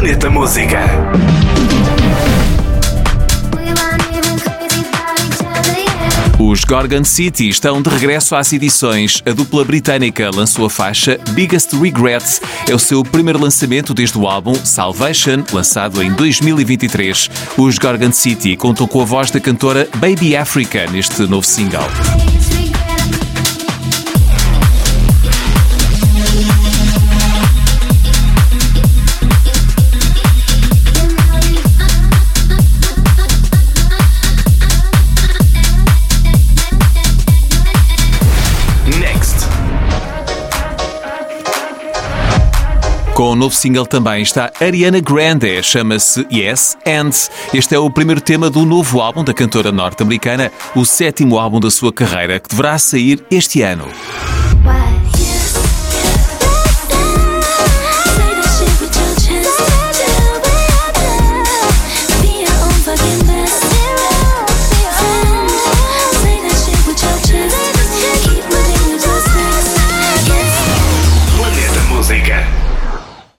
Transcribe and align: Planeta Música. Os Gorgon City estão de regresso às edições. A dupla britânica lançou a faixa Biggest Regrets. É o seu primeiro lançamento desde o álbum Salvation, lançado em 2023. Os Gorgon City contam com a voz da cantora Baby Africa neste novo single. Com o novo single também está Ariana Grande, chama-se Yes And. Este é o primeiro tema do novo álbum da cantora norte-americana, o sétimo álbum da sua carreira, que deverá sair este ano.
Planeta 0.00 0.30
Música. 0.30 0.80
Os 6.38 6.64
Gorgon 6.64 7.04
City 7.04 7.50
estão 7.50 7.82
de 7.82 7.90
regresso 7.90 8.34
às 8.34 8.50
edições. 8.50 9.22
A 9.26 9.32
dupla 9.32 9.62
britânica 9.62 10.30
lançou 10.34 10.64
a 10.64 10.70
faixa 10.70 11.20
Biggest 11.32 11.74
Regrets. 11.74 12.40
É 12.66 12.74
o 12.74 12.78
seu 12.78 13.02
primeiro 13.02 13.38
lançamento 13.38 13.92
desde 13.92 14.16
o 14.16 14.26
álbum 14.26 14.54
Salvation, 14.54 15.44
lançado 15.52 16.02
em 16.02 16.10
2023. 16.14 17.28
Os 17.58 17.76
Gorgon 17.76 18.10
City 18.10 18.56
contam 18.56 18.86
com 18.86 19.02
a 19.02 19.04
voz 19.04 19.30
da 19.30 19.38
cantora 19.38 19.86
Baby 19.96 20.34
Africa 20.34 20.86
neste 20.90 21.24
novo 21.24 21.46
single. 21.46 21.84
Com 43.20 43.32
o 43.32 43.36
novo 43.36 43.54
single 43.54 43.84
também 43.84 44.22
está 44.22 44.50
Ariana 44.58 44.98
Grande, 44.98 45.62
chama-se 45.62 46.26
Yes 46.32 46.78
And. 46.86 47.10
Este 47.52 47.74
é 47.74 47.78
o 47.78 47.90
primeiro 47.90 48.18
tema 48.18 48.48
do 48.48 48.64
novo 48.64 48.98
álbum 48.98 49.22
da 49.22 49.34
cantora 49.34 49.70
norte-americana, 49.70 50.50
o 50.74 50.86
sétimo 50.86 51.38
álbum 51.38 51.60
da 51.60 51.70
sua 51.70 51.92
carreira, 51.92 52.40
que 52.40 52.48
deverá 52.48 52.78
sair 52.78 53.22
este 53.30 53.60
ano. 53.60 53.88